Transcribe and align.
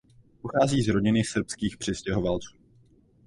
Pochází 0.41 0.81
z 0.81 0.87
rodiny 0.89 1.23
srbských 1.23 1.77
přistěhovalců. 1.77 2.57